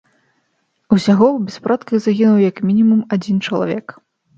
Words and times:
Усяго 0.95 1.25
ў 1.31 1.37
беспарадках 1.51 1.95
загінуў 2.09 2.43
як 2.49 2.67
мінімум 2.67 3.09
адзін 3.19 3.37
чалавек. 3.49 4.01